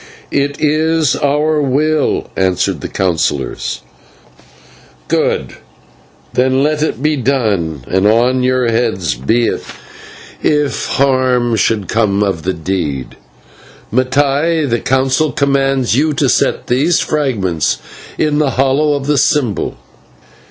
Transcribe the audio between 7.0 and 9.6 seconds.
be done, and on your heads be